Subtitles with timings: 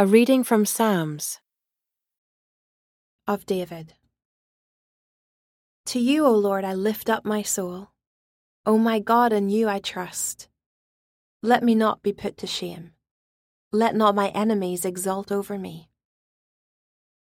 [0.00, 1.40] A reading from Psalms
[3.26, 3.92] of David.
[5.84, 7.90] To you, O Lord, I lift up my soul.
[8.64, 10.48] O my God, in you I trust.
[11.42, 12.92] Let me not be put to shame.
[13.72, 15.90] Let not my enemies exult over me.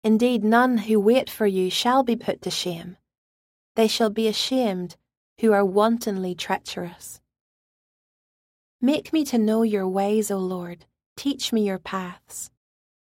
[0.04, 2.98] Indeed, none who wait for you shall be put to shame.
[3.76, 4.96] They shall be ashamed
[5.40, 7.22] who are wantonly treacherous.
[8.82, 10.86] Make me to know your ways, O Lord.
[11.16, 12.50] Teach me your paths.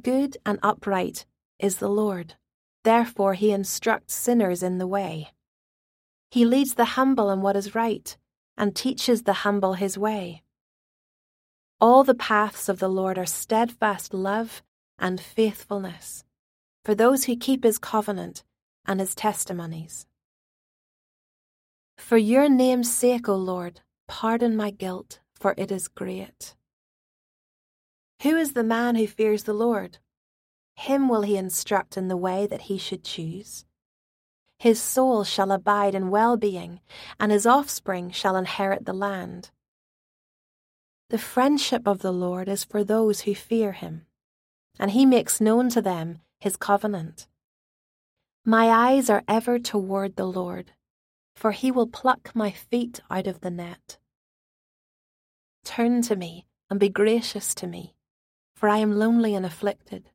[0.00, 1.26] Good and upright
[1.58, 2.34] is the Lord.
[2.82, 5.32] Therefore, he instructs sinners in the way.
[6.30, 8.16] He leads the humble in what is right,
[8.56, 10.42] and teaches the humble his way.
[11.80, 14.62] All the paths of the Lord are steadfast love
[14.98, 16.24] and faithfulness
[16.84, 18.44] for those who keep his covenant
[18.86, 20.06] and his testimonies.
[21.98, 26.54] For your name's sake, O Lord, pardon my guilt, for it is great.
[28.22, 29.98] Who is the man who fears the Lord?
[30.76, 33.64] Him will he instruct in the way that he should choose.
[34.60, 36.80] His soul shall abide in well being,
[37.18, 39.50] and his offspring shall inherit the land.
[41.10, 44.06] The friendship of the Lord is for those who fear him,
[44.78, 47.26] and he makes known to them his covenant.
[48.44, 50.70] My eyes are ever toward the Lord,
[51.34, 53.98] for he will pluck my feet out of the net.
[55.64, 57.96] Turn to me and be gracious to me
[58.62, 60.08] for I am lonely and afflicted.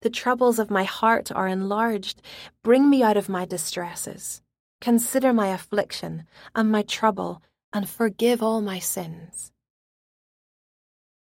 [0.00, 2.22] The troubles of my heart are enlarged.
[2.62, 4.40] Bring me out of my distresses.
[4.80, 6.24] Consider my affliction
[6.54, 9.52] and my trouble, and forgive all my sins.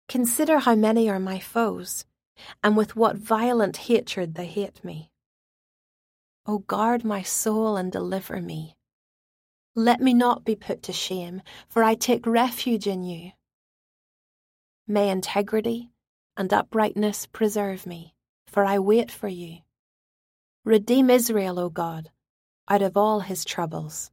[0.08, 2.06] Consider how many are my foes,
[2.62, 5.10] and with what violent hatred they hate me.
[6.46, 8.76] O guard my soul and deliver me.
[9.76, 13.32] Let me not be put to shame, for I take refuge in you.
[14.88, 15.90] May integrity,
[16.36, 18.14] and uprightness preserve me,
[18.46, 19.58] for I wait for you.
[20.64, 22.10] Redeem Israel, O God,
[22.68, 23.96] out of all his troubles.